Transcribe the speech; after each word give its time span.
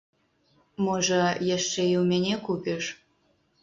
Можа, 0.85 1.21
яшчэ 1.57 1.81
і 1.93 1.95
ў 2.01 2.03
мяне 2.17 2.35
купіш? 2.51 2.83